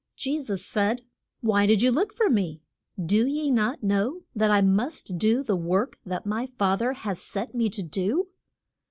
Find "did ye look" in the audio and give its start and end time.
1.67-2.11